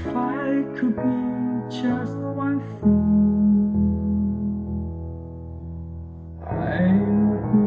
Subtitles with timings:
[0.00, 1.18] If I could be
[1.76, 3.02] just one thing,
[6.46, 7.58] I would be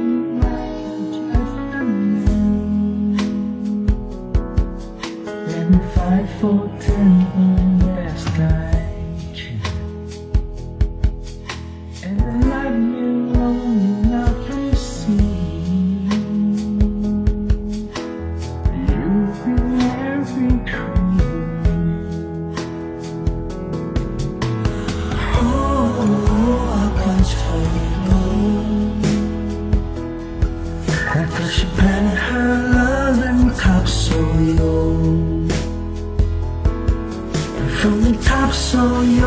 [5.94, 8.67] five, four, ten on the best guy.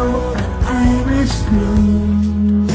[0.01, 2.65] know I was blue.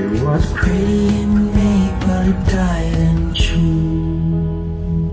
[0.00, 5.10] It was pretty in May, but it died in June.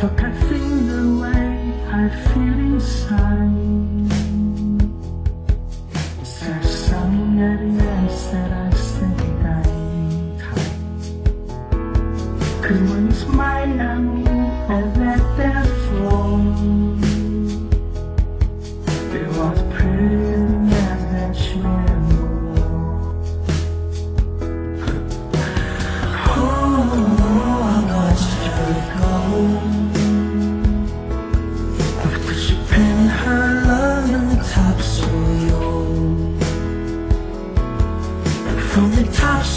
[0.00, 1.50] Forgetting the way
[1.90, 3.27] I feel inside.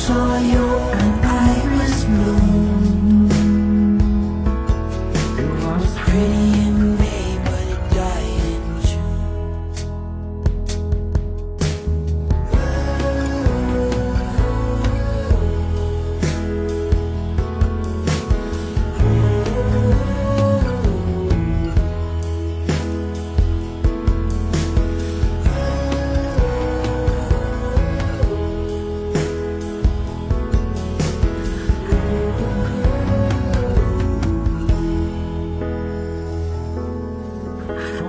[0.01, 0.60] 所有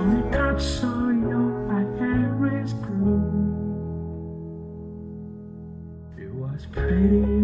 [0.03, 3.23] only touch so you my hair is blue.
[6.17, 7.42] It was pretty.